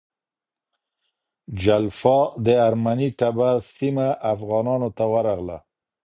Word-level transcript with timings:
جلفا 1.63 2.19
د 2.45 2.47
ارمني 2.67 3.09
ټبر 3.19 3.55
سیمه 3.77 4.07
افغانانو 4.33 4.89
ته 4.97 5.03
ورغله. 5.13 5.57